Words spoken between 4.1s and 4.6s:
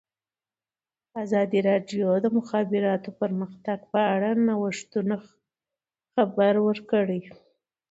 اړه د